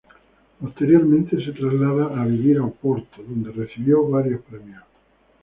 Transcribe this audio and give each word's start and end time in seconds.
Posteriormente 0.59 1.37
se 1.45 1.53
traslad´a 1.53 2.25
vivir 2.25 2.57
a 2.57 2.63
Oporto, 2.63 3.21
donde 3.21 3.51
recibió 3.51 4.09
varios 4.09 4.41
premios. 4.41 4.81